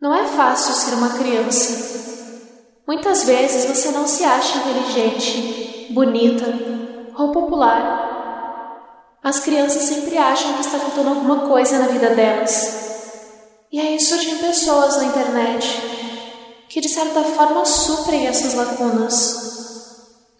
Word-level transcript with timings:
Não 0.00 0.14
é 0.14 0.24
fácil 0.26 0.74
ser 0.74 0.94
uma 0.94 1.10
criança. 1.10 1.94
Muitas 2.86 3.24
vezes 3.24 3.64
você 3.64 3.90
não 3.90 4.06
se 4.06 4.24
acha 4.24 4.58
inteligente, 4.58 5.88
bonita 5.90 6.46
ou 7.16 7.32
popular. 7.32 8.04
As 9.22 9.40
crianças 9.40 9.84
sempre 9.84 10.18
acham 10.18 10.52
que 10.52 10.60
está 10.60 10.78
faltando 10.78 11.08
alguma 11.08 11.48
coisa 11.48 11.78
na 11.78 11.86
vida 11.86 12.10
delas. 12.10 12.84
E 13.72 13.80
aí 13.80 13.98
surgem 13.98 14.38
pessoas 14.38 14.98
na 14.98 15.06
internet 15.06 15.94
que 16.68 16.80
de 16.80 16.88
certa 16.88 17.22
forma 17.22 17.64
suprem 17.64 18.26
essas 18.26 18.52
lacunas. 18.52 19.44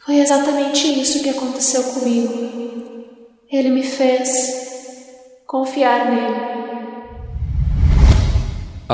Foi 0.05 0.16
exatamente 0.16 1.00
isso 1.00 1.23
que 1.23 1.30
aconteceu 1.30 1.82
comigo. 1.95 3.05
Ele 3.50 3.71
me 3.71 3.82
fez 3.82 5.43
confiar 5.46 6.11
nele. 6.11 6.54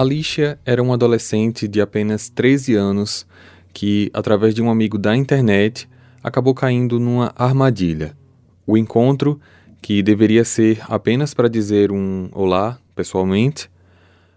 Alicia 0.00 0.58
era 0.64 0.82
uma 0.82 0.94
adolescente 0.94 1.68
de 1.68 1.78
apenas 1.78 2.30
13 2.30 2.74
anos 2.74 3.26
que, 3.70 4.10
através 4.14 4.54
de 4.54 4.62
um 4.62 4.70
amigo 4.70 4.96
da 4.96 5.14
internet, 5.14 5.86
acabou 6.24 6.54
caindo 6.54 6.98
numa 6.98 7.34
armadilha. 7.36 8.16
O 8.66 8.78
encontro, 8.78 9.38
que 9.82 10.02
deveria 10.02 10.42
ser 10.42 10.80
apenas 10.88 11.34
para 11.34 11.50
dizer 11.50 11.92
um 11.92 12.30
olá 12.32 12.78
pessoalmente, 12.96 13.70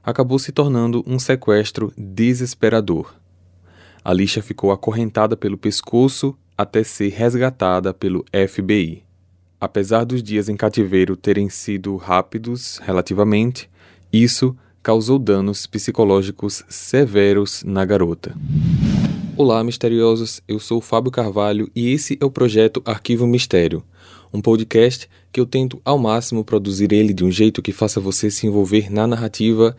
acabou 0.04 0.38
se 0.38 0.52
tornando 0.52 1.02
um 1.08 1.18
sequestro 1.18 1.94
desesperador. 1.98 3.16
Alicia 4.04 4.44
ficou 4.44 4.70
acorrentada 4.70 5.38
pelo 5.38 5.58
pescoço 5.58 6.38
até 6.58 6.84
ser 6.84 7.08
resgatada 7.08 7.94
pelo 7.94 8.26
FBI. 8.34 9.02
Apesar 9.62 10.04
dos 10.04 10.22
dias 10.22 10.50
em 10.50 10.58
cativeiro 10.58 11.16
terem 11.16 11.48
sido 11.50 11.96
rápidos 11.96 12.82
relativamente, 12.84 13.70
isso 14.12 14.58
causou 14.84 15.18
danos 15.18 15.66
psicológicos 15.66 16.62
severos 16.68 17.64
na 17.64 17.86
garota. 17.86 18.36
Olá, 19.38 19.64
misteriosos. 19.64 20.42
Eu 20.46 20.60
sou 20.60 20.82
Fábio 20.82 21.10
Carvalho 21.10 21.72
e 21.74 21.90
esse 21.90 22.18
é 22.20 22.26
o 22.26 22.30
projeto 22.30 22.82
Arquivo 22.84 23.26
Mistério, 23.26 23.82
um 24.34 24.42
podcast 24.42 25.10
que 25.32 25.40
eu 25.40 25.46
tento 25.46 25.82
ao 25.86 25.98
máximo 25.98 26.44
produzir 26.44 26.92
ele 26.92 27.14
de 27.14 27.24
um 27.24 27.32
jeito 27.32 27.62
que 27.62 27.72
faça 27.72 28.02
você 28.02 28.30
se 28.30 28.46
envolver 28.46 28.92
na 28.92 29.08
narrativa. 29.08 29.76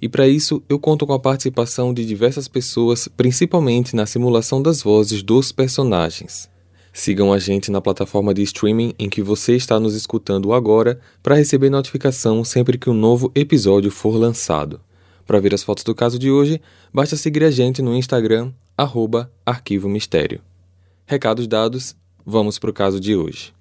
E 0.00 0.08
para 0.08 0.26
isso, 0.26 0.62
eu 0.70 0.78
conto 0.78 1.06
com 1.06 1.12
a 1.12 1.20
participação 1.20 1.92
de 1.92 2.06
diversas 2.06 2.48
pessoas, 2.48 3.08
principalmente 3.08 3.94
na 3.94 4.06
simulação 4.06 4.62
das 4.62 4.82
vozes 4.82 5.22
dos 5.22 5.52
personagens. 5.52 6.48
Sigam 6.98 7.30
a 7.30 7.38
gente 7.38 7.70
na 7.70 7.78
plataforma 7.78 8.32
de 8.32 8.42
streaming 8.42 8.94
em 8.98 9.10
que 9.10 9.20
você 9.20 9.54
está 9.54 9.78
nos 9.78 9.94
escutando 9.94 10.54
agora 10.54 10.98
para 11.22 11.34
receber 11.34 11.68
notificação 11.68 12.42
sempre 12.42 12.78
que 12.78 12.88
um 12.88 12.94
novo 12.94 13.30
episódio 13.34 13.90
for 13.90 14.16
lançado. 14.16 14.80
Para 15.26 15.38
ver 15.38 15.52
as 15.52 15.62
fotos 15.62 15.84
do 15.84 15.94
caso 15.94 16.18
de 16.18 16.30
hoje, 16.30 16.58
basta 16.94 17.14
seguir 17.14 17.44
a 17.44 17.50
gente 17.50 17.82
no 17.82 17.94
Instagram, 17.94 18.50
arroba 18.78 19.30
Arquivo 19.44 19.90
Mistério. 19.90 20.40
Recados 21.04 21.46
dados, 21.46 21.94
vamos 22.24 22.58
para 22.58 22.70
o 22.70 22.72
caso 22.72 22.98
de 22.98 23.14
hoje. 23.14 23.52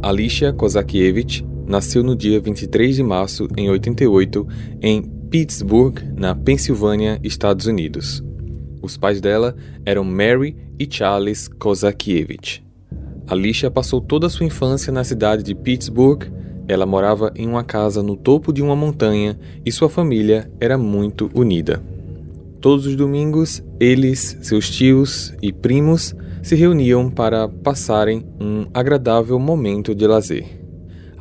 Alicia 0.00 0.52
Kozakiewicz 0.52 1.42
nasceu 1.66 2.02
no 2.02 2.14
dia 2.14 2.40
23 2.40 2.96
de 2.96 3.02
março 3.02 3.48
em 3.56 3.70
88 3.70 4.46
em 4.82 5.02
Pittsburgh, 5.02 5.98
na 6.16 6.34
Pensilvânia, 6.34 7.18
Estados 7.22 7.66
Unidos. 7.66 8.22
Os 8.82 8.96
pais 8.96 9.20
dela 9.20 9.56
eram 9.84 10.04
Mary 10.04 10.56
e 10.78 10.86
Charles 10.88 11.48
Kozakiewicz. 11.48 12.62
Alicia 13.26 13.70
passou 13.70 14.00
toda 14.00 14.26
a 14.26 14.30
sua 14.30 14.46
infância 14.46 14.92
na 14.92 15.02
cidade 15.02 15.42
de 15.42 15.54
Pittsburgh. 15.54 16.24
Ela 16.68 16.84
morava 16.84 17.32
em 17.34 17.48
uma 17.48 17.64
casa 17.64 18.02
no 18.02 18.16
topo 18.16 18.52
de 18.52 18.62
uma 18.62 18.76
montanha 18.76 19.38
e 19.64 19.72
sua 19.72 19.88
família 19.88 20.50
era 20.60 20.76
muito 20.76 21.30
unida. 21.34 21.82
Todos 22.60 22.86
os 22.86 22.96
domingos, 22.96 23.62
eles, 23.80 24.38
seus 24.42 24.70
tios 24.70 25.34
e 25.42 25.52
primos 25.52 26.14
se 26.42 26.54
reuniam 26.54 27.10
para 27.10 27.48
passarem 27.48 28.24
um 28.40 28.66
agradável 28.72 29.38
momento 29.38 29.94
de 29.94 30.06
lazer. 30.06 30.63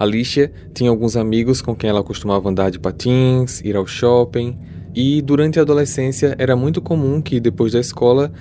Alicia 0.03 0.51
tinha 0.73 0.89
alguns 0.89 1.15
amigos 1.15 1.61
com 1.61 1.75
quem 1.75 1.89
ela 1.89 2.03
costumava 2.03 2.49
andar 2.49 2.69
de 2.69 2.79
patins, 2.79 3.61
ir 3.61 3.75
ao 3.75 3.87
shopping, 3.87 4.57
e 4.93 5.21
durante 5.21 5.57
a 5.57 5.63
adolescência 5.63 6.35
era 6.37 6.55
muito 6.55 6.81
comum 6.81 7.21
que 7.21 7.39
depois 7.39 7.71
da 7.73 7.79
escola 7.79 8.31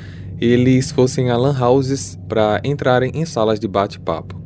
eles 0.41 0.91
fossem 0.91 1.31
a 1.31 1.37
lan 1.37 1.57
houses 1.59 2.19
para 2.29 2.61
entrarem 2.65 3.13
em 3.15 3.25
salas 3.25 3.61
de 3.61 3.69
bate-papo. 3.69 4.43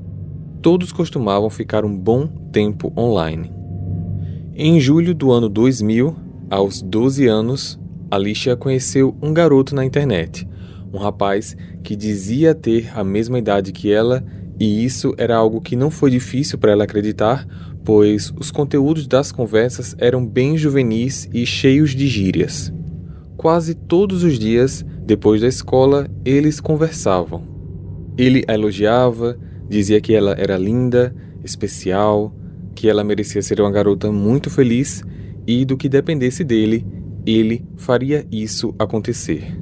Todos 0.61 0.93
costumavam 0.93 1.49
ficar 1.49 1.85
um 1.85 1.97
bom 1.97 2.27
tempo 2.53 2.93
online. 2.97 3.51
Em 4.55 4.79
julho 4.79 5.15
do 5.15 5.33
ano 5.33 5.49
2000, 5.49 6.15
aos 6.51 6.83
12 6.83 7.27
anos, 7.27 7.81
Alicia 8.11 8.57
conheceu 8.57 9.17
um 9.23 9.33
garoto 9.33 9.75
na 9.75 9.85
internet, 9.85 10.47
um 10.93 10.99
rapaz 10.99 11.57
que 11.83 11.97
dizia 11.97 12.55
ter 12.55 12.91
a 12.95 13.03
mesma 13.03 13.39
idade 13.39 13.73
que 13.73 13.91
ela 13.91 14.25
e 14.59 14.85
isso 14.85 15.15
era 15.19 15.37
algo 15.37 15.61
que 15.61 15.77
não 15.77 15.91
foi 15.91 16.11
difícil 16.11 16.59
para 16.59 16.73
ela 16.73 16.85
acreditar, 16.85 17.47
pois 17.85 18.33
os 18.39 18.51
conteúdos 18.51 19.07
das 19.07 19.31
conversas 19.31 19.95
eram 19.99 20.27
bem 20.27 20.57
juvenis 20.57 21.29
e 21.33 21.45
cheios 21.45 21.91
de 21.91 22.07
gírias. 22.09 22.73
Quase 23.37 23.75
todos 23.75 24.25
os 24.25 24.39
dias, 24.39 24.85
depois 25.05 25.43
da 25.43 25.47
escola, 25.49 26.09
eles 26.25 26.59
conversavam. 26.59 27.43
Ele 28.17 28.45
a 28.49 28.55
elogiava, 28.55 29.39
dizia 29.69 30.01
que 30.01 30.15
ela 30.15 30.35
era 30.39 30.57
linda, 30.57 31.15
especial, 31.45 32.35
que 32.75 32.89
ela 32.89 33.05
merecia 33.05 33.43
ser 33.43 33.61
uma 33.61 33.71
garota 33.71 34.11
muito 34.11 34.49
feliz 34.49 35.03
e, 35.47 35.65
do 35.65 35.77
que 35.77 35.89
dependesse 35.89 36.43
dele, 36.43 36.85
ele 37.27 37.65
faria 37.77 38.27
isso 38.33 38.75
acontecer. 38.79 39.57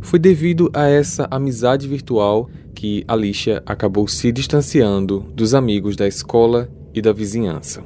Foi 0.00 0.18
devido 0.18 0.70
a 0.72 0.88
essa 0.88 1.26
amizade 1.30 1.86
virtual 1.88 2.48
que 2.82 3.04
Alicia 3.06 3.62
acabou 3.64 4.08
se 4.08 4.32
distanciando 4.32 5.24
dos 5.32 5.54
amigos 5.54 5.94
da 5.94 6.08
escola 6.08 6.68
e 6.92 7.00
da 7.00 7.12
vizinhança. 7.12 7.84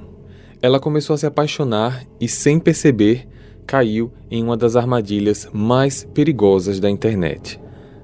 Ela 0.63 0.81
começou 0.81 1.13
a 1.13 1.19
se 1.19 1.27
apaixonar 1.27 2.03
e, 2.19 2.27
sem 2.27 2.59
perceber, 2.59 3.29
caiu 3.67 4.11
em 4.31 4.43
uma 4.43 4.57
das 4.57 4.75
armadilhas 4.75 5.51
mais 5.53 6.09
perigosas 6.15 6.81
da 6.81 6.89
internet. 6.89 7.61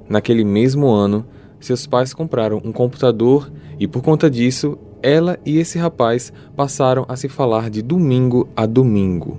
Naquele 0.07 0.45
mesmo 0.45 0.87
ano, 0.91 1.27
seus 1.59 1.87
pais 1.87 2.13
compraram 2.13 2.61
um 2.63 2.71
computador 2.71 3.51
e, 3.81 3.89
por 3.89 4.03
conta 4.03 4.29
disso, 4.29 4.77
ela 5.03 5.39
e 5.47 5.57
esse 5.57 5.79
rapaz 5.79 6.31
passaram 6.55 7.07
a 7.09 7.17
se 7.17 7.27
falar 7.27 7.71
de 7.71 7.81
domingo 7.81 8.47
a 8.55 8.67
domingo. 8.67 9.39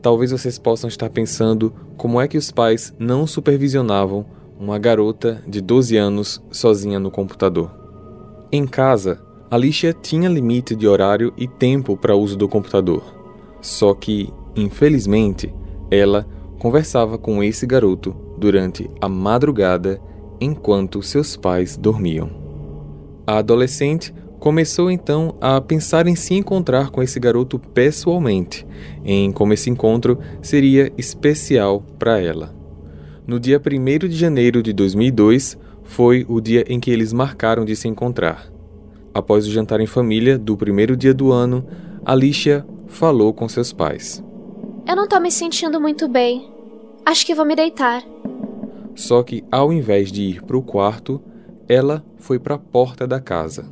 Talvez 0.00 0.30
vocês 0.30 0.56
possam 0.56 0.86
estar 0.86 1.10
pensando 1.10 1.74
como 1.96 2.20
é 2.20 2.28
que 2.28 2.38
os 2.38 2.52
pais 2.52 2.94
não 2.96 3.26
supervisionavam 3.26 4.35
uma 4.58 4.78
garota 4.78 5.42
de 5.46 5.60
12 5.60 5.96
anos 5.96 6.42
sozinha 6.50 6.98
no 6.98 7.10
computador. 7.10 7.70
Em 8.50 8.66
casa, 8.66 9.20
Alicia 9.50 9.92
tinha 9.92 10.28
limite 10.28 10.74
de 10.74 10.88
horário 10.88 11.32
e 11.36 11.46
tempo 11.46 11.96
para 11.96 12.16
uso 12.16 12.36
do 12.36 12.48
computador. 12.48 13.02
Só 13.60 13.94
que, 13.94 14.32
infelizmente, 14.56 15.54
ela 15.90 16.26
conversava 16.58 17.18
com 17.18 17.42
esse 17.42 17.66
garoto 17.66 18.14
durante 18.38 18.90
a 19.00 19.08
madrugada 19.08 20.00
enquanto 20.40 21.02
seus 21.02 21.36
pais 21.36 21.76
dormiam. 21.76 22.30
A 23.26 23.38
adolescente 23.38 24.14
começou 24.38 24.90
então 24.90 25.34
a 25.40 25.60
pensar 25.60 26.06
em 26.06 26.14
se 26.14 26.34
encontrar 26.34 26.90
com 26.90 27.02
esse 27.02 27.18
garoto 27.18 27.58
pessoalmente, 27.58 28.66
em 29.04 29.32
como 29.32 29.52
esse 29.52 29.68
encontro 29.68 30.18
seria 30.40 30.92
especial 30.96 31.82
para 31.98 32.20
ela. 32.20 32.55
No 33.26 33.40
dia 33.40 33.60
1 33.60 34.06
de 34.08 34.16
janeiro 34.16 34.62
de 34.62 34.72
2002 34.72 35.58
foi 35.82 36.24
o 36.28 36.40
dia 36.40 36.64
em 36.68 36.78
que 36.78 36.92
eles 36.92 37.12
marcaram 37.12 37.64
de 37.64 37.74
se 37.74 37.88
encontrar. 37.88 38.46
Após 39.12 39.48
o 39.48 39.50
jantar 39.50 39.80
em 39.80 39.86
família 39.86 40.38
do 40.38 40.56
primeiro 40.56 40.96
dia 40.96 41.12
do 41.12 41.32
ano, 41.32 41.66
Alicia 42.04 42.64
falou 42.86 43.34
com 43.34 43.48
seus 43.48 43.72
pais. 43.72 44.22
Eu 44.86 44.94
não 44.94 45.08
tô 45.08 45.18
me 45.18 45.32
sentindo 45.32 45.80
muito 45.80 46.06
bem. 46.06 46.48
Acho 47.04 47.26
que 47.26 47.34
vou 47.34 47.44
me 47.44 47.56
deitar. 47.56 48.04
Só 48.94 49.24
que, 49.24 49.42
ao 49.50 49.72
invés 49.72 50.12
de 50.12 50.22
ir 50.22 50.42
para 50.44 50.56
o 50.56 50.62
quarto, 50.62 51.20
ela 51.68 52.04
foi 52.18 52.38
para 52.38 52.54
a 52.54 52.58
porta 52.58 53.08
da 53.08 53.18
casa. 53.18 53.68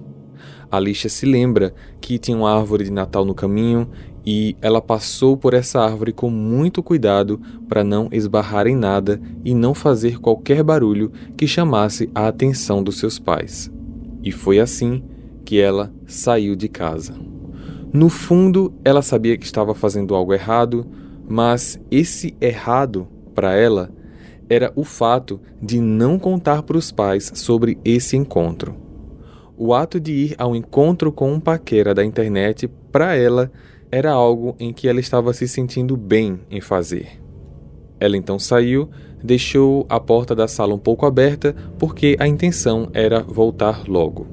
Alicia 0.69 1.09
se 1.09 1.25
lembra 1.27 1.73
que 2.01 2.19
tinha 2.19 2.37
uma 2.37 2.53
árvore 2.53 2.83
de 2.83 2.91
Natal 2.91 3.25
no 3.25 3.37
caminho 3.37 3.89
e 4.27 4.57
ela 4.63 4.81
passou 4.81 5.37
por 5.37 5.53
essa 5.53 5.81
árvore 5.81 6.13
com 6.13 6.31
muito 6.31 6.83
cuidado 6.83 7.41
para 7.69 7.85
não 7.85 8.09
esbarrar 8.11 8.67
em 8.67 8.75
nada 8.75 9.21
e 9.45 9.55
não 9.55 9.75
fazer 9.75 10.19
qualquer 10.19 10.63
barulho 10.63 11.13
que 11.37 11.47
chamasse 11.47 12.11
a 12.15 12.29
atenção 12.29 12.83
dos 12.83 12.99
seus 12.99 13.19
pais. 13.19 13.71
E 14.23 14.33
foi 14.33 14.59
assim 14.59 15.03
que 15.45 15.61
ela 15.61 15.93
saiu 16.07 16.57
de 16.57 16.69
casa. 16.69 17.15
No 17.93 18.09
fundo, 18.09 18.73
ela 18.85 19.03
sabia 19.03 19.37
que 19.37 19.45
estava 19.45 19.75
fazendo 19.75 20.15
algo 20.15 20.33
errado, 20.33 20.87
mas 21.29 21.79
esse 21.91 22.35
errado, 22.41 23.07
para 23.35 23.55
ela, 23.55 23.91
era 24.49 24.73
o 24.75 24.85
fato 24.85 25.41
de 25.63 25.81
não 25.81 26.19
contar 26.19 26.63
para 26.63 26.77
os 26.77 26.91
pais 26.91 27.31
sobre 27.35 27.79
esse 27.85 28.17
encontro. 28.17 28.75
o 29.57 29.73
ato 29.73 30.01
de 30.01 30.13
ir 30.13 30.35
ao 30.37 30.57
encontro 30.57 31.13
com 31.13 31.33
um 31.33 31.41
paquera 31.41 31.95
da 31.95 32.05
internet, 32.05 32.69
para 32.91 33.15
ela, 33.15 33.51
era 33.95 34.11
algo 34.11 34.57
em 34.59 34.73
que 34.73 34.89
ela 34.89 34.99
estava 34.99 35.33
se 35.33 35.47
sentindo 35.47 35.97
bem 35.97 36.41
em 36.51 36.61
fazer. 36.61 37.23
Ela 38.01 38.17
então 38.17 38.41
saiu, 38.41 38.91
deixou 39.23 39.87
a 39.89 40.01
porta 40.01 40.35
da 40.35 40.49
sala 40.49 40.75
um 40.75 40.79
pouco 40.79 41.07
aberta 41.07 41.55
porque 41.79 42.17
a 42.19 42.27
intenção 42.27 42.89
era 42.93 43.23
voltar 43.23 43.85
logo. 43.87 44.27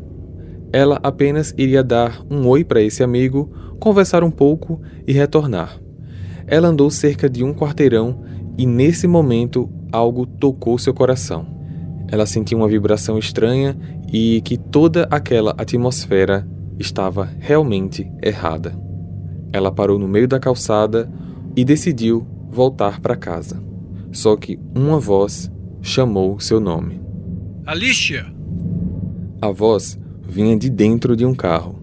Ela 0.73 0.99
apenas 1.03 1.53
iria 1.55 1.83
dar 1.83 2.25
um 2.27 2.47
oi 2.47 2.63
para 2.63 2.81
esse 2.81 3.03
amigo, 3.03 3.51
conversar 3.79 4.23
um 4.23 4.31
pouco 4.31 4.81
e 5.05 5.13
retornar. 5.13 5.79
Ela 6.47 6.69
andou 6.69 6.89
cerca 6.89 7.29
de 7.29 7.43
um 7.43 7.53
quarteirão 7.53 8.19
e 8.57 8.65
nesse 8.65 9.05
momento 9.05 9.69
algo 9.91 10.25
tocou 10.25 10.79
seu 10.79 10.93
coração. 10.93 11.45
Ela 12.07 12.25
sentiu 12.25 12.57
uma 12.57 12.67
vibração 12.67 13.15
estranha 13.15 13.77
e 14.11 14.41
que 14.41 14.57
toda 14.57 15.07
aquela 15.11 15.53
atmosfera 15.55 16.47
estava 16.79 17.29
realmente 17.39 18.11
errada. 18.23 18.90
Ela 19.53 19.71
parou 19.71 19.99
no 19.99 20.07
meio 20.07 20.27
da 20.27 20.39
calçada 20.39 21.11
e 21.55 21.65
decidiu 21.65 22.25
voltar 22.49 22.99
para 22.99 23.15
casa. 23.15 23.61
Só 24.11 24.35
que 24.35 24.59
uma 24.75 24.99
voz 24.99 25.51
chamou 25.81 26.39
seu 26.39 26.59
nome. 26.59 27.01
Alicia! 27.65 28.25
A 29.41 29.49
voz 29.51 29.99
vinha 30.21 30.57
de 30.57 30.69
dentro 30.69 31.15
de 31.15 31.25
um 31.25 31.33
carro. 31.33 31.81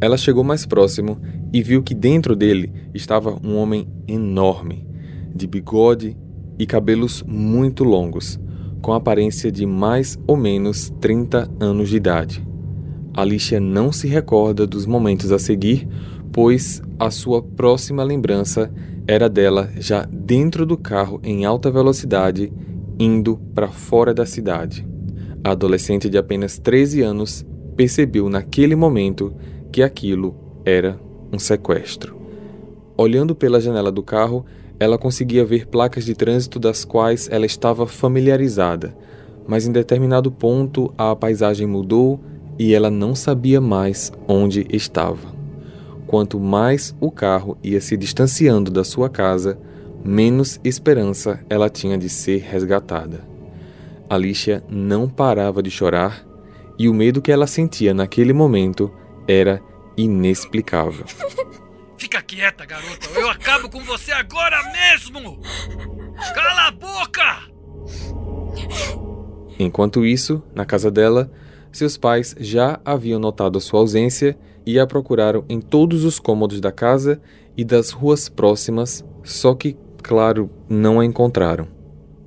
Ela 0.00 0.16
chegou 0.16 0.44
mais 0.44 0.66
próximo 0.66 1.18
e 1.52 1.62
viu 1.62 1.82
que 1.82 1.94
dentro 1.94 2.34
dele 2.36 2.72
estava 2.92 3.38
um 3.44 3.56
homem 3.56 3.86
enorme, 4.06 4.86
de 5.34 5.46
bigode 5.46 6.16
e 6.58 6.66
cabelos 6.66 7.22
muito 7.26 7.84
longos, 7.84 8.38
com 8.82 8.92
aparência 8.92 9.50
de 9.50 9.64
mais 9.64 10.18
ou 10.26 10.36
menos 10.36 10.92
30 11.00 11.50
anos 11.58 11.88
de 11.88 11.96
idade. 11.96 12.46
Alicia 13.14 13.60
não 13.60 13.92
se 13.92 14.08
recorda 14.08 14.66
dos 14.66 14.84
momentos 14.86 15.30
a 15.30 15.38
seguir, 15.38 15.88
pois 16.34 16.82
a 16.98 17.12
sua 17.12 17.40
próxima 17.40 18.02
lembrança 18.02 18.68
era 19.06 19.28
dela 19.28 19.70
já 19.76 20.04
dentro 20.10 20.66
do 20.66 20.76
carro 20.76 21.20
em 21.22 21.44
alta 21.44 21.70
velocidade, 21.70 22.52
indo 22.98 23.38
para 23.54 23.68
fora 23.68 24.12
da 24.12 24.26
cidade. 24.26 24.84
A 25.44 25.52
adolescente 25.52 26.10
de 26.10 26.18
apenas 26.18 26.58
13 26.58 27.02
anos 27.02 27.46
percebeu 27.76 28.28
naquele 28.28 28.74
momento 28.74 29.32
que 29.70 29.80
aquilo 29.80 30.34
era 30.64 30.98
um 31.32 31.38
sequestro. 31.38 32.16
Olhando 32.96 33.36
pela 33.36 33.60
janela 33.60 33.92
do 33.92 34.02
carro, 34.02 34.44
ela 34.80 34.98
conseguia 34.98 35.44
ver 35.44 35.68
placas 35.68 36.04
de 36.04 36.16
trânsito 36.16 36.58
das 36.58 36.84
quais 36.84 37.28
ela 37.30 37.46
estava 37.46 37.86
familiarizada, 37.86 38.96
mas 39.46 39.68
em 39.68 39.72
determinado 39.72 40.32
ponto 40.32 40.92
a 40.98 41.14
paisagem 41.14 41.66
mudou 41.66 42.18
e 42.58 42.74
ela 42.74 42.90
não 42.90 43.14
sabia 43.14 43.60
mais 43.60 44.12
onde 44.26 44.66
estava. 44.68 45.43
Quanto 46.14 46.38
mais 46.38 46.94
o 47.00 47.10
carro 47.10 47.58
ia 47.60 47.80
se 47.80 47.96
distanciando 47.96 48.70
da 48.70 48.84
sua 48.84 49.10
casa, 49.10 49.58
menos 50.04 50.60
esperança 50.62 51.44
ela 51.50 51.68
tinha 51.68 51.98
de 51.98 52.08
ser 52.08 52.40
resgatada. 52.40 53.26
Alicia 54.08 54.62
não 54.68 55.08
parava 55.08 55.60
de 55.60 55.72
chorar 55.72 56.24
e 56.78 56.88
o 56.88 56.94
medo 56.94 57.20
que 57.20 57.32
ela 57.32 57.48
sentia 57.48 57.92
naquele 57.92 58.32
momento 58.32 58.94
era 59.26 59.60
inexplicável. 59.96 61.04
Fica 61.98 62.22
quieta, 62.22 62.64
garota. 62.64 63.08
Eu 63.12 63.28
acabo 63.28 63.68
com 63.68 63.80
você 63.80 64.12
agora 64.12 64.62
mesmo! 64.70 65.40
Cala 66.32 66.68
a 66.68 66.70
boca! 66.70 67.42
Enquanto 69.58 70.06
isso, 70.06 70.40
na 70.54 70.64
casa 70.64 70.92
dela, 70.92 71.28
seus 71.72 71.96
pais 71.96 72.36
já 72.38 72.78
haviam 72.84 73.18
notado 73.18 73.60
sua 73.60 73.80
ausência 73.80 74.38
e 74.66 74.78
a 74.78 74.86
procuraram 74.86 75.44
em 75.48 75.60
todos 75.60 76.04
os 76.04 76.18
cômodos 76.18 76.60
da 76.60 76.72
casa 76.72 77.20
e 77.56 77.64
das 77.64 77.90
ruas 77.90 78.28
próximas, 78.28 79.04
só 79.22 79.54
que, 79.54 79.76
claro, 80.02 80.50
não 80.68 81.00
a 81.00 81.04
encontraram. 81.04 81.68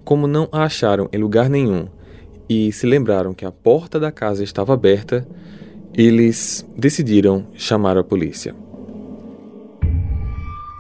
Como 0.04 0.28
não 0.28 0.48
a 0.52 0.64
acharam 0.64 1.10
em 1.12 1.18
lugar 1.18 1.50
nenhum 1.50 1.88
e 2.50 2.72
se 2.72 2.86
lembraram 2.86 3.34
que 3.34 3.46
a 3.46 3.52
porta 3.52 4.00
da 4.00 4.12
casa 4.12 4.44
estava 4.44 4.74
aberta, 4.74 5.28
eles 5.94 6.66
decidiram 6.78 7.48
chamar 7.54 7.98
a 7.98 8.04
polícia. 8.04 8.56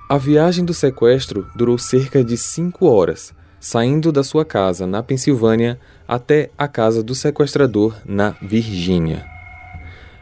A 0.09 0.17
viagem 0.17 0.63
do 0.63 0.73
sequestro 0.73 1.45
durou 1.55 1.77
cerca 1.77 2.23
de 2.23 2.37
cinco 2.37 2.85
horas, 2.85 3.33
saindo 3.59 4.11
da 4.11 4.23
sua 4.23 4.45
casa 4.45 4.87
na 4.87 5.03
Pensilvânia 5.03 5.77
até 6.07 6.49
a 6.57 6.67
casa 6.67 7.03
do 7.03 7.13
sequestrador 7.13 7.97
na 8.05 8.29
Virgínia. 8.41 9.25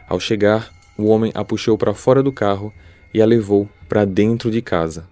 Ao 0.08 0.18
chegar, 0.18 0.72
o 0.98 1.06
homem 1.06 1.32
a 1.34 1.44
puxou 1.44 1.76
para 1.76 1.94
fora 1.94 2.22
do 2.22 2.32
carro 2.32 2.72
e 3.12 3.20
a 3.20 3.26
levou 3.26 3.68
para 3.88 4.04
dentro 4.04 4.50
de 4.50 4.60
casa. 4.60 5.08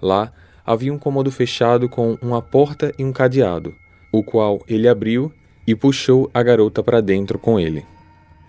Lá 0.00 0.32
havia 0.64 0.92
um 0.92 0.98
cômodo 0.98 1.30
fechado 1.30 1.88
com 1.88 2.18
uma 2.20 2.42
porta 2.42 2.92
e 2.98 3.04
um 3.04 3.12
cadeado, 3.12 3.74
o 4.12 4.22
qual 4.22 4.60
ele 4.66 4.88
abriu 4.88 5.32
e 5.66 5.74
puxou 5.74 6.30
a 6.32 6.42
garota 6.42 6.82
para 6.82 7.00
dentro 7.00 7.38
com 7.38 7.58
ele. 7.58 7.84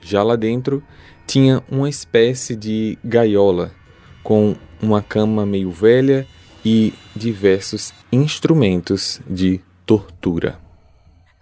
Já 0.02 0.24
lá 0.24 0.36
dentro 0.36 0.84
tinha 1.26 1.64
uma 1.70 1.90
espécie 1.90 2.56
de 2.56 2.98
gaiola 3.04 3.72
com 4.24 4.56
uma 4.82 5.02
cama 5.02 5.46
meio 5.46 5.72
velha 5.72 6.28
e 6.64 6.94
diversos 7.16 7.94
instrumentos 8.12 9.22
de 9.28 9.62
tortura. 9.86 10.60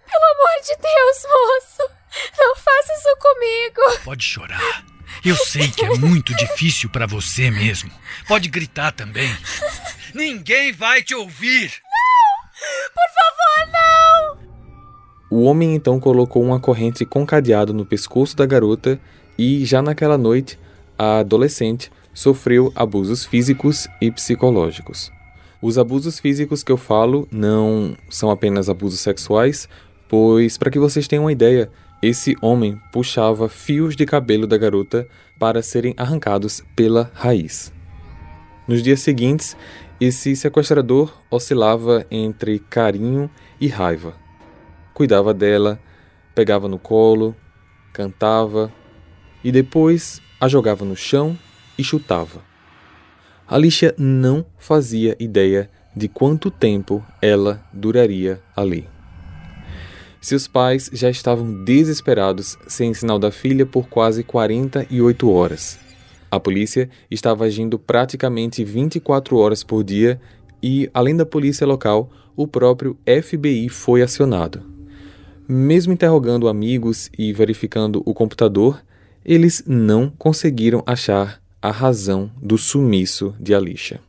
Pelo 0.06 0.24
amor 0.24 0.62
de 0.62 0.76
Deus, 0.76 1.22
moço! 1.24 1.90
Não 2.38 2.56
faça 2.56 2.92
isso 2.92 3.16
comigo! 3.20 4.04
Pode 4.04 4.24
chorar. 4.24 4.85
Eu 5.26 5.34
sei 5.34 5.66
que 5.66 5.84
é 5.84 5.98
muito 5.98 6.32
difícil 6.36 6.88
para 6.88 7.04
você 7.04 7.50
mesmo. 7.50 7.90
Pode 8.28 8.48
gritar 8.48 8.92
também. 8.92 9.28
Ninguém 10.14 10.72
vai 10.72 11.02
te 11.02 11.16
ouvir. 11.16 11.72
Não! 11.82 12.86
Por 12.94 13.08
favor, 13.12 13.72
não! 13.72 14.46
O 15.28 15.42
homem 15.42 15.74
então 15.74 15.98
colocou 15.98 16.44
uma 16.44 16.60
corrente 16.60 17.04
com 17.04 17.26
cadeado 17.26 17.74
no 17.74 17.84
pescoço 17.84 18.36
da 18.36 18.46
garota 18.46 19.00
e, 19.36 19.64
já 19.64 19.82
naquela 19.82 20.16
noite, 20.16 20.56
a 20.96 21.18
adolescente 21.18 21.90
sofreu 22.14 22.72
abusos 22.76 23.24
físicos 23.24 23.88
e 24.00 24.12
psicológicos. 24.12 25.10
Os 25.60 25.76
abusos 25.76 26.20
físicos 26.20 26.62
que 26.62 26.70
eu 26.70 26.76
falo 26.76 27.26
não 27.32 27.96
são 28.08 28.30
apenas 28.30 28.68
abusos 28.68 29.00
sexuais, 29.00 29.68
pois, 30.08 30.56
para 30.56 30.70
que 30.70 30.78
vocês 30.78 31.08
tenham 31.08 31.24
uma 31.24 31.32
ideia, 31.32 31.68
esse 32.02 32.36
homem 32.40 32.80
puxava 32.92 33.48
fios 33.48 33.96
de 33.96 34.04
cabelo 34.06 34.46
da 34.46 34.56
garota 34.56 35.06
para 35.38 35.62
serem 35.62 35.94
arrancados 35.96 36.62
pela 36.74 37.10
raiz. 37.14 37.72
Nos 38.66 38.82
dias 38.82 39.00
seguintes, 39.00 39.56
esse 40.00 40.36
sequestrador 40.36 41.12
oscilava 41.30 42.06
entre 42.10 42.58
carinho 42.58 43.30
e 43.60 43.68
raiva 43.68 44.26
cuidava 44.96 45.34
dela, 45.34 45.78
pegava 46.34 46.66
no 46.68 46.78
colo, 46.78 47.36
cantava 47.92 48.72
e 49.44 49.52
depois 49.52 50.22
a 50.40 50.48
jogava 50.48 50.86
no 50.86 50.96
chão 50.96 51.38
e 51.76 51.84
chutava. 51.84 52.40
Alicia 53.46 53.94
não 53.98 54.46
fazia 54.56 55.14
ideia 55.20 55.70
de 55.94 56.08
quanto 56.08 56.50
tempo 56.50 57.04
ela 57.20 57.62
duraria 57.74 58.40
ali. 58.56 58.88
Seus 60.20 60.48
pais 60.48 60.90
já 60.92 61.08
estavam 61.08 61.64
desesperados 61.64 62.58
sem 62.66 62.92
sinal 62.94 63.18
da 63.18 63.30
filha 63.30 63.64
por 63.64 63.88
quase 63.88 64.22
48 64.24 65.30
horas. 65.30 65.78
A 66.30 66.40
polícia 66.40 66.88
estava 67.10 67.44
agindo 67.44 67.78
praticamente 67.78 68.64
24 68.64 69.36
horas 69.36 69.62
por 69.62 69.84
dia 69.84 70.20
e, 70.62 70.90
além 70.92 71.16
da 71.16 71.24
polícia 71.24 71.66
local, 71.66 72.10
o 72.34 72.46
próprio 72.46 72.98
FBI 73.06 73.68
foi 73.68 74.02
acionado. 74.02 74.62
Mesmo 75.48 75.92
interrogando 75.92 76.48
amigos 76.48 77.08
e 77.16 77.32
verificando 77.32 78.02
o 78.04 78.12
computador, 78.12 78.84
eles 79.24 79.62
não 79.66 80.10
conseguiram 80.10 80.82
achar 80.84 81.40
a 81.62 81.70
razão 81.70 82.30
do 82.42 82.58
sumiço 82.58 83.34
de 83.40 83.54
Alicia. 83.54 84.00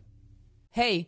Hey, 0.76 1.08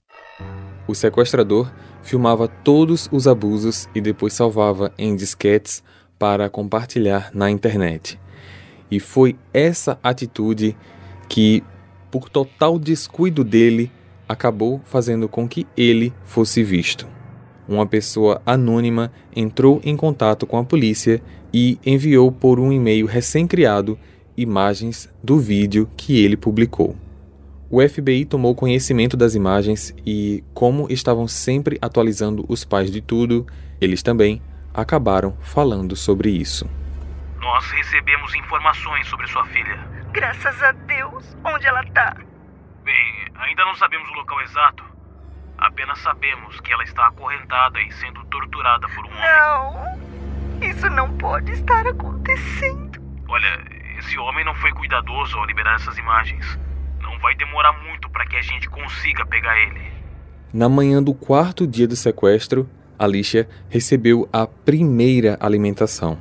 O 0.87 0.95
sequestrador 0.95 1.71
filmava 2.03 2.47
todos 2.47 3.07
os 3.11 3.27
abusos 3.27 3.87
e 3.93 4.01
depois 4.01 4.33
salvava 4.33 4.91
em 4.97 5.15
disquetes 5.15 5.83
para 6.17 6.49
compartilhar 6.49 7.31
na 7.33 7.49
internet. 7.49 8.19
E 8.89 8.99
foi 8.99 9.35
essa 9.53 9.97
atitude 10.03 10.75
que, 11.29 11.63
por 12.09 12.29
total 12.29 12.77
descuido 12.77 13.43
dele, 13.43 13.91
acabou 14.27 14.81
fazendo 14.83 15.29
com 15.29 15.47
que 15.47 15.65
ele 15.77 16.13
fosse 16.23 16.63
visto. 16.63 17.07
Uma 17.67 17.85
pessoa 17.85 18.41
anônima 18.45 19.11
entrou 19.35 19.79
em 19.83 19.95
contato 19.95 20.45
com 20.45 20.57
a 20.57 20.63
polícia 20.63 21.21
e 21.53 21.79
enviou 21.85 22.31
por 22.31 22.59
um 22.59 22.71
e-mail 22.71 23.05
recém-criado 23.05 23.97
imagens 24.35 25.09
do 25.23 25.39
vídeo 25.39 25.89
que 25.95 26.21
ele 26.21 26.35
publicou. 26.35 26.95
O 27.73 27.79
FBI 27.79 28.25
tomou 28.25 28.53
conhecimento 28.53 29.15
das 29.15 29.33
imagens 29.33 29.95
e, 30.05 30.43
como 30.53 30.91
estavam 30.91 31.25
sempre 31.25 31.79
atualizando 31.81 32.43
os 32.49 32.65
pais 32.65 32.91
de 32.91 32.99
tudo, 32.99 33.47
eles 33.79 34.03
também 34.03 34.41
acabaram 34.73 35.37
falando 35.39 35.95
sobre 35.95 36.29
isso. 36.31 36.69
Nós 37.39 37.71
recebemos 37.71 38.35
informações 38.35 39.07
sobre 39.07 39.25
sua 39.27 39.45
filha. 39.45 39.79
Graças 40.11 40.61
a 40.61 40.73
Deus. 40.73 41.37
Onde 41.45 41.65
ela 41.65 41.81
tá? 41.93 42.17
Bem, 42.83 43.25
ainda 43.35 43.63
não 43.63 43.75
sabemos 43.75 44.09
o 44.09 44.15
local 44.15 44.41
exato. 44.41 44.83
Apenas 45.57 45.97
sabemos 45.99 46.59
que 46.59 46.73
ela 46.73 46.83
está 46.83 47.07
acorrentada 47.07 47.81
e 47.81 47.89
sendo 47.93 48.21
torturada 48.25 48.85
por 48.89 49.05
um 49.05 49.11
homem. 49.11 49.99
Não! 50.59 50.69
Isso 50.69 50.89
não 50.89 51.17
pode 51.17 51.53
estar 51.53 51.87
acontecendo. 51.87 53.01
Olha, 53.29 53.63
esse 53.97 54.17
homem 54.17 54.43
não 54.43 54.55
foi 54.55 54.73
cuidadoso 54.73 55.37
ao 55.37 55.45
liberar 55.45 55.75
essas 55.75 55.97
imagens 55.97 56.59
vai 57.19 57.35
demorar 57.35 57.73
muito 57.83 58.09
para 58.09 58.25
que 58.25 58.35
a 58.35 58.41
gente 58.41 58.69
consiga 58.69 59.25
pegar 59.25 59.57
ele. 59.61 59.81
Na 60.53 60.67
manhã 60.67 61.01
do 61.01 61.13
quarto 61.13 61.65
dia 61.65 61.87
do 61.87 61.95
sequestro, 61.95 62.69
Alicia 62.99 63.47
recebeu 63.69 64.27
a 64.31 64.45
primeira 64.45 65.37
alimentação. 65.39 66.19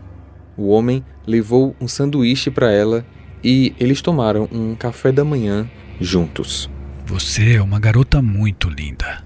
O 0.56 0.68
homem 0.68 1.04
levou 1.26 1.76
um 1.80 1.88
sanduíche 1.88 2.50
para 2.50 2.70
ela 2.70 3.04
e 3.42 3.75
eles 3.78 4.00
tomaram 4.00 4.49
um 4.52 4.75
café 4.75 5.12
da 5.12 5.25
manhã 5.25 5.68
juntos. 6.00 6.70
Você 7.06 7.56
é 7.56 7.62
uma 7.62 7.80
garota 7.80 8.23
muito 8.23 8.68
linda. 8.68 9.25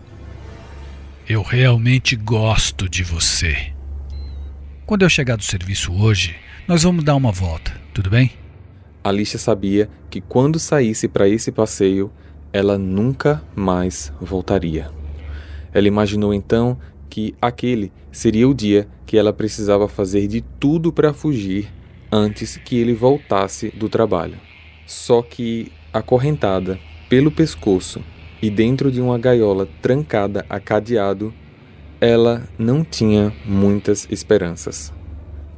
Eu 1.28 1.42
realmente 1.42 2.16
gosto 2.16 2.88
de 2.88 3.02
você. 3.02 3.72
Quando 4.86 5.02
eu 5.02 5.08
chegar 5.08 5.36
do 5.36 5.42
serviço 5.42 5.92
hoje, 5.92 6.36
nós 6.66 6.82
vamos 6.82 7.04
dar 7.04 7.14
uma 7.14 7.32
volta, 7.32 7.72
tudo 7.92 8.10
bem? 8.10 8.43
Alicia 9.04 9.38
sabia 9.38 9.90
que 10.08 10.22
quando 10.22 10.58
saísse 10.58 11.06
para 11.08 11.28
esse 11.28 11.52
passeio, 11.52 12.10
ela 12.50 12.78
nunca 12.78 13.42
mais 13.54 14.10
voltaria. 14.18 14.90
Ela 15.74 15.86
imaginou 15.86 16.32
então 16.32 16.78
que 17.10 17.34
aquele 17.38 17.92
seria 18.10 18.48
o 18.48 18.54
dia 18.54 18.88
que 19.04 19.18
ela 19.18 19.30
precisava 19.30 19.88
fazer 19.88 20.26
de 20.26 20.40
tudo 20.40 20.90
para 20.90 21.12
fugir 21.12 21.70
antes 22.10 22.56
que 22.56 22.76
ele 22.78 22.94
voltasse 22.94 23.68
do 23.76 23.90
trabalho. 23.90 24.38
Só 24.86 25.20
que, 25.20 25.70
acorrentada 25.92 26.78
pelo 27.06 27.30
pescoço 27.30 28.02
e 28.40 28.48
dentro 28.48 28.90
de 28.90 29.02
uma 29.02 29.18
gaiola 29.18 29.68
trancada 29.82 30.46
a 30.48 30.58
cadeado, 30.58 31.34
ela 32.00 32.48
não 32.58 32.82
tinha 32.82 33.34
muitas 33.44 34.08
esperanças. 34.10 34.94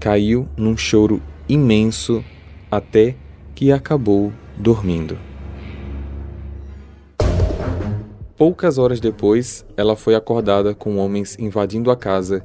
Caiu 0.01 0.49
num 0.57 0.77
choro 0.77 1.23
imenso 1.49 2.25
até 2.69 3.15
que 3.57 3.73
acabou 3.73 4.35
dormindo. 4.55 5.19
Poucas 8.37 8.77
horas 8.77 9.01
depois, 9.01 9.65
ela 9.79 9.97
foi 9.97 10.15
acordada 10.15 10.75
com 10.75 10.99
homens 10.99 11.39
invadindo 11.39 11.91
a 11.91 11.97
casa 11.97 12.45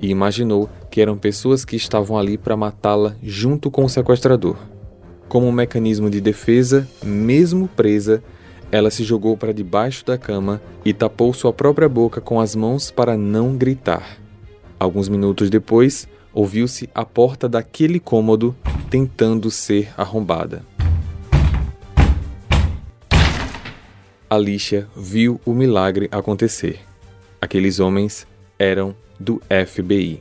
e 0.00 0.08
imaginou 0.10 0.68
que 0.90 1.00
eram 1.00 1.16
pessoas 1.16 1.64
que 1.64 1.76
estavam 1.76 2.18
ali 2.18 2.36
para 2.36 2.56
matá-la 2.56 3.14
junto 3.22 3.70
com 3.70 3.84
o 3.84 3.88
sequestrador. 3.88 4.56
Como 5.28 5.46
um 5.46 5.52
mecanismo 5.52 6.10
de 6.10 6.20
defesa, 6.20 6.88
mesmo 7.04 7.68
presa, 7.68 8.20
ela 8.72 8.90
se 8.90 9.04
jogou 9.04 9.36
para 9.36 9.54
debaixo 9.54 10.04
da 10.04 10.18
cama 10.18 10.60
e 10.84 10.92
tapou 10.92 11.32
sua 11.32 11.52
própria 11.52 11.88
boca 11.88 12.20
com 12.20 12.40
as 12.40 12.56
mãos 12.56 12.90
para 12.90 13.16
não 13.16 13.56
gritar. 13.56 14.18
Alguns 14.80 15.08
minutos 15.08 15.50
depois, 15.50 16.08
ouviu-se 16.32 16.88
a 16.94 17.04
porta 17.04 17.48
daquele 17.48 17.98
cômodo 17.98 18.54
tentando 18.90 19.50
ser 19.50 19.92
arrombada. 19.96 20.62
Alicia 24.30 24.86
viu 24.96 25.40
o 25.44 25.52
milagre 25.52 26.08
acontecer. 26.12 26.80
Aqueles 27.40 27.80
homens 27.80 28.26
eram 28.58 28.94
do 29.18 29.40
FBI. 29.66 30.20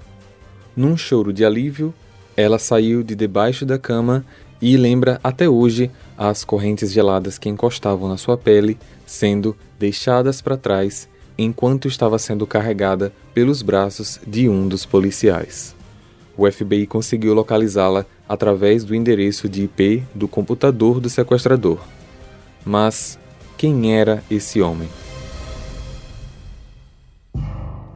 Num 0.76 0.96
choro 0.96 1.34
de 1.34 1.44
alívio, 1.44 1.94
ela 2.36 2.58
saiu 2.58 3.04
de 3.04 3.16
debaixo 3.16 3.66
da 3.66 3.78
cama 3.78 4.26
e 4.62 4.78
lembra 4.78 5.20
até 5.24 5.50
hoje 5.50 5.92
as 6.18 6.44
correntes 6.44 6.92
geladas 6.92 7.38
que 7.38 7.50
encostavam 7.50 8.08
na 8.08 8.18
sua 8.18 8.38
pele 8.38 8.78
sendo 9.06 9.56
deixadas 9.78 10.42
para 10.42 10.58
trás 10.58 11.08
enquanto 11.38 11.88
estava 11.88 12.18
sendo 12.18 12.48
carregada 12.48 13.12
pelos 13.34 13.62
braços 13.62 14.20
de 14.26 14.50
um 14.50 14.68
dos 14.68 14.86
policiais 14.86 15.76
o 16.38 16.50
FBI 16.50 16.86
conseguiu 16.86 17.34
localizá-la 17.34 18.06
através 18.29 18.84
do 18.84 18.94
endereço 18.94 19.50
de 19.50 19.63
IP 19.63 20.03
do 20.13 20.27
computador 20.27 21.00
do 21.00 21.10
sequestrador. 21.10 21.79
Mas 22.63 23.17
quem 23.58 23.96
era 23.96 24.24
esse 24.29 24.62
homem? 24.62 24.88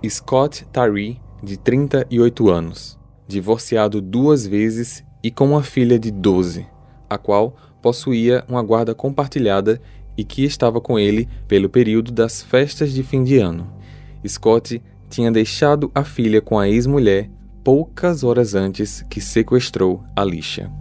Scott 0.09 0.65
Tyree, 0.73 1.19
de 1.43 1.57
38 1.57 2.49
anos, 2.49 2.97
divorciado 3.27 4.01
duas 4.01 4.47
vezes 4.47 5.03
e 5.23 5.29
com 5.29 5.45
uma 5.51 5.61
filha 5.61 5.99
de 5.99 6.09
12, 6.09 6.65
a 7.07 7.17
qual 7.17 7.55
possuía 7.81 8.43
uma 8.49 8.63
guarda 8.63 8.95
compartilhada 8.95 9.79
e 10.17 10.23
que 10.23 10.43
estava 10.43 10.81
com 10.81 10.97
ele 10.97 11.29
pelo 11.47 11.69
período 11.69 12.11
das 12.11 12.41
festas 12.41 12.91
de 12.91 13.03
fim 13.03 13.23
de 13.23 13.37
ano. 13.37 13.71
Scott 14.27 14.81
tinha 15.09 15.31
deixado 15.31 15.91
a 15.93 16.03
filha 16.03 16.41
com 16.41 16.57
a 16.57 16.67
ex-mulher 16.67 17.29
poucas 17.63 18.23
horas 18.23 18.55
antes 18.55 19.05
que 19.09 19.21
sequestrou 19.21 20.03
Alicia. 20.15 20.71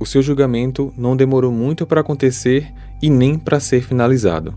O 0.00 0.06
seu 0.06 0.22
julgamento 0.22 0.92
não 0.96 1.16
demorou 1.16 1.50
muito 1.50 1.86
para 1.86 2.00
acontecer 2.00 2.72
e 3.02 3.10
nem 3.10 3.38
para 3.38 3.58
ser 3.58 3.82
finalizado. 3.82 4.54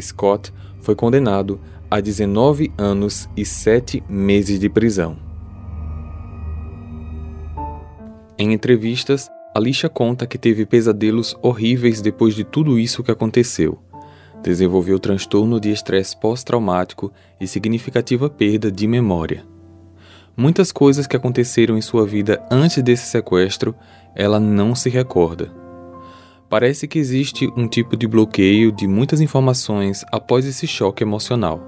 Scott 0.00 0.52
foi 0.80 0.94
condenado 0.94 1.60
a 1.90 2.00
19 2.00 2.72
anos 2.78 3.28
e 3.36 3.44
7 3.44 4.02
meses 4.08 4.58
de 4.58 4.68
prisão. 4.68 5.16
Em 8.38 8.54
entrevistas, 8.54 9.28
Alicia 9.54 9.88
conta 9.88 10.26
que 10.26 10.38
teve 10.38 10.64
pesadelos 10.64 11.36
horríveis 11.42 12.00
depois 12.00 12.34
de 12.34 12.44
tudo 12.44 12.78
isso 12.78 13.02
que 13.02 13.10
aconteceu. 13.10 13.78
Desenvolveu 14.42 14.98
transtorno 14.98 15.60
de 15.60 15.70
estresse 15.70 16.18
pós-traumático 16.18 17.12
e 17.38 17.46
significativa 17.46 18.30
perda 18.30 18.72
de 18.72 18.86
memória. 18.86 19.49
Muitas 20.36 20.72
coisas 20.72 21.06
que 21.06 21.16
aconteceram 21.16 21.76
em 21.76 21.80
sua 21.80 22.06
vida 22.06 22.42
antes 22.50 22.82
desse 22.82 23.06
sequestro, 23.06 23.74
ela 24.14 24.40
não 24.40 24.74
se 24.74 24.88
recorda. 24.88 25.52
Parece 26.48 26.88
que 26.88 26.98
existe 26.98 27.48
um 27.56 27.68
tipo 27.68 27.96
de 27.96 28.06
bloqueio 28.06 28.72
de 28.72 28.86
muitas 28.86 29.20
informações 29.20 30.04
após 30.10 30.46
esse 30.46 30.66
choque 30.66 31.02
emocional. 31.02 31.60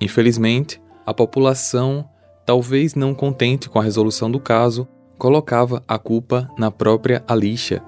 Infelizmente, 0.00 0.80
a 1.04 1.12
população, 1.12 2.08
talvez 2.44 2.94
não 2.94 3.14
contente 3.14 3.68
com 3.68 3.78
a 3.78 3.82
resolução 3.82 4.30
do 4.30 4.40
caso, 4.40 4.88
colocava 5.18 5.82
a 5.86 5.98
culpa 5.98 6.48
na 6.58 6.70
própria 6.70 7.22
Alicia, 7.28 7.82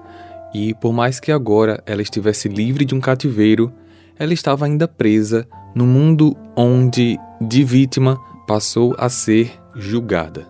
e 0.53 0.73
por 0.75 0.93
mais 0.93 1.19
que 1.19 1.31
agora 1.31 1.81
ela 1.85 2.01
estivesse 2.01 2.47
livre 2.47 2.85
de 2.85 2.93
um 2.93 3.01
cativeiro, 3.01 3.73
ela 4.17 4.33
estava 4.33 4.65
ainda 4.65 4.87
presa 4.87 5.47
no 5.73 5.85
mundo 5.87 6.37
onde, 6.55 7.17
de 7.41 7.63
vítima, 7.63 8.19
passou 8.47 8.95
a 8.97 9.09
ser 9.09 9.59
julgada. 9.75 10.47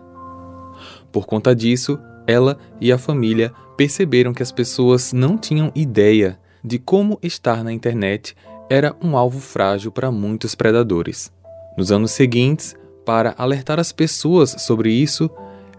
Por 1.11 1.25
conta 1.25 1.55
disso, 1.55 1.99
ela 2.25 2.57
e 2.79 2.91
a 2.91 2.97
família 2.97 3.53
perceberam 3.77 4.33
que 4.33 4.43
as 4.43 4.51
pessoas 4.51 5.13
não 5.13 5.37
tinham 5.37 5.71
ideia 5.75 6.39
de 6.63 6.79
como 6.79 7.19
estar 7.21 7.63
na 7.63 7.71
internet 7.71 8.35
era 8.69 8.95
um 9.03 9.17
alvo 9.17 9.39
frágil 9.39 9.91
para 9.91 10.11
muitos 10.11 10.55
predadores. 10.55 11.31
Nos 11.77 11.91
anos 11.91 12.11
seguintes, 12.11 12.75
para 13.05 13.35
alertar 13.37 13.79
as 13.79 13.91
pessoas 13.91 14.55
sobre 14.59 14.91
isso, 14.91 15.29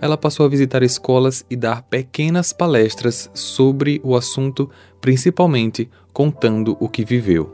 ela 0.00 0.18
passou 0.18 0.44
a 0.44 0.48
visitar 0.48 0.82
escolas 0.82 1.44
e 1.48 1.56
dar 1.56 1.82
pequenas 1.82 2.52
palestras 2.52 3.30
sobre 3.32 4.00
o 4.04 4.14
assunto, 4.14 4.70
principalmente 5.00 5.88
contando 6.12 6.76
o 6.78 6.88
que 6.88 7.04
viveu. 7.04 7.53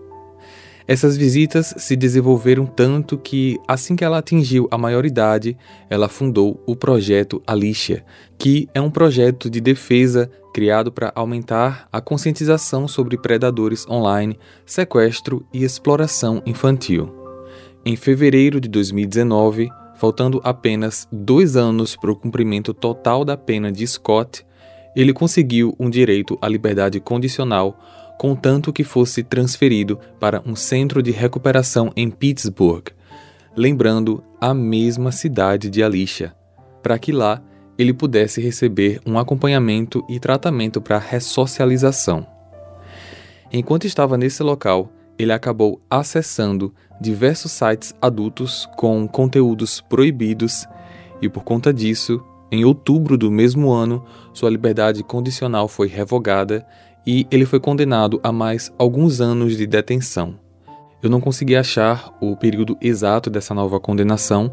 Essas 0.91 1.17
visitas 1.17 1.73
se 1.77 1.95
desenvolveram 1.95 2.67
tanto 2.67 3.17
que, 3.17 3.61
assim 3.69 3.95
que 3.95 4.03
ela 4.03 4.19
atingiu 4.19 4.67
a 4.73 4.77
maioridade, 4.77 5.57
ela 5.89 6.09
fundou 6.09 6.61
o 6.67 6.75
projeto 6.75 7.41
Alicia, 7.47 8.05
que 8.37 8.69
é 8.75 8.81
um 8.81 8.91
projeto 8.91 9.49
de 9.49 9.61
defesa 9.61 10.29
criado 10.53 10.91
para 10.91 11.13
aumentar 11.15 11.89
a 11.93 12.01
conscientização 12.01 12.89
sobre 12.89 13.17
predadores 13.17 13.87
online, 13.89 14.37
sequestro 14.67 15.47
e 15.55 15.63
exploração 15.63 16.43
infantil. 16.45 17.15
Em 17.87 17.95
fevereiro 17.95 18.61
de 18.61 18.69
2019, 18.69 19.69
faltando 19.95 20.41
apenas 20.43 21.07
dois 21.13 21.55
anos 21.55 21.95
para 21.95 22.11
o 22.11 22.17
cumprimento 22.17 22.75
total 22.75 23.25
da 23.25 23.37
pena 23.37 23.71
de 23.71 23.87
Scott, 23.87 24.45
ele 24.97 25.13
conseguiu 25.13 25.73
um 25.79 25.89
direito 25.89 26.37
à 26.43 26.49
liberdade 26.49 26.99
condicional, 26.99 27.79
contanto 28.21 28.71
que 28.71 28.85
fosse 28.85 29.23
transferido 29.23 29.99
para 30.21 30.43
um 30.45 30.55
centro 30.55 31.03
de 31.03 31.11
recuperação 31.11 31.91
em 31.97 32.11
Pittsburgh, 32.11 32.89
lembrando 33.57 34.23
a 34.39 34.53
mesma 34.53 35.11
cidade 35.11 35.71
de 35.71 35.83
Alicia, 35.83 36.35
para 36.83 36.99
que 36.99 37.13
lá 37.13 37.43
ele 37.79 37.95
pudesse 37.95 38.39
receber 38.39 39.01
um 39.07 39.19
acompanhamento 39.19 40.05
e 40.07 40.21
tratamento 40.21 40.83
para 40.83 40.99
ressocialização. 40.99 42.27
Enquanto 43.51 43.87
estava 43.87 44.19
nesse 44.19 44.43
local, 44.43 44.93
ele 45.19 45.33
acabou 45.33 45.81
acessando 45.89 46.75
diversos 47.01 47.53
sites 47.53 47.95
adultos 48.03 48.69
com 48.77 49.09
conteúdos 49.09 49.81
proibidos 49.81 50.67
e, 51.23 51.29
por 51.31 51.43
conta 51.43 51.73
disso, 51.73 52.23
em 52.53 52.67
outubro 52.67 53.17
do 53.17 53.31
mesmo 53.31 53.71
ano, 53.71 54.05
sua 54.35 54.51
liberdade 54.51 55.03
condicional 55.05 55.69
foi 55.69 55.89
revogada 55.89 56.67
e 57.07 57.27
ele 57.31 57.47
foi 57.47 57.61
condenado 57.61 58.21
a 58.23 58.33
mais 58.33 58.73
alguns 58.79 59.21
anos 59.21 59.57
de 59.57 59.67
detenção. 59.67 60.39
Eu 61.03 61.09
não 61.09 61.21
consegui 61.21 61.57
achar 61.57 62.15
o 62.21 62.37
período 62.37 62.77
exato 62.81 63.31
dessa 63.31 63.55
nova 63.55 63.81
condenação, 63.81 64.53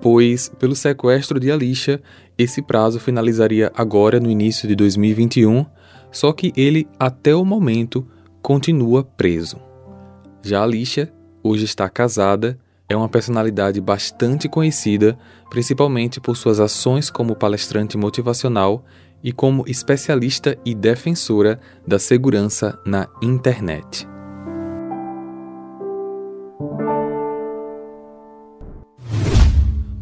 pois, 0.00 0.48
pelo 0.58 0.74
sequestro 0.74 1.38
de 1.38 1.50
Alicia, 1.50 2.02
esse 2.36 2.60
prazo 2.60 2.98
finalizaria 2.98 3.72
agora 3.76 4.18
no 4.18 4.30
início 4.30 4.66
de 4.66 4.74
2021, 4.74 5.64
só 6.10 6.32
que 6.32 6.52
ele, 6.56 6.88
até 6.98 7.34
o 7.34 7.44
momento, 7.44 8.06
continua 8.42 9.04
preso. 9.04 9.58
Já 10.42 10.62
Alicia, 10.62 11.12
hoje 11.42 11.64
está 11.64 11.88
casada, 11.88 12.58
é 12.88 12.96
uma 12.96 13.08
personalidade 13.08 13.80
bastante 13.80 14.48
conhecida, 14.48 15.16
principalmente 15.48 16.20
por 16.20 16.36
suas 16.36 16.60
ações 16.60 17.08
como 17.08 17.34
palestrante 17.34 17.96
motivacional 17.96 18.84
e 19.24 19.32
como 19.32 19.64
especialista 19.66 20.56
e 20.66 20.74
defensora 20.74 21.58
da 21.86 21.98
segurança 21.98 22.78
na 22.84 23.08
internet. 23.22 24.06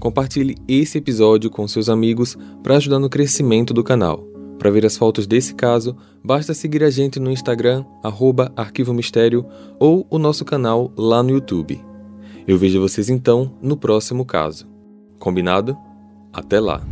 Compartilhe 0.01 0.57
esse 0.67 0.99
episódio 0.99 1.49
com 1.49 1.69
seus 1.69 1.89
amigos 1.89 2.37
para 2.61 2.77
ajudar 2.77 2.99
no 2.99 3.09
crescimento 3.09 3.73
do 3.73 3.85
canal. 3.85 4.27
Para 4.59 4.71
ver 4.71 4.85
as 4.85 4.97
fotos 4.97 5.29
desse 5.29 5.55
caso, 5.55 5.97
basta 6.25 6.53
seguir 6.53 6.83
a 6.83 6.91
gente 6.91 7.21
no 7.21 7.31
Instagram, 7.31 7.85
Arquivo 8.57 8.93
Mistério, 8.93 9.47
ou 9.79 10.05
o 10.11 10.19
nosso 10.19 10.45
canal 10.45 10.93
lá 10.97 11.23
no 11.23 11.31
YouTube. 11.31 11.81
Eu 12.47 12.59
vejo 12.59 12.81
vocês 12.81 13.09
então 13.09 13.55
no 13.63 13.77
próximo 13.77 14.25
caso. 14.25 14.69
Combinado? 15.21 15.77
Até 16.33 16.59
lá! 16.59 16.92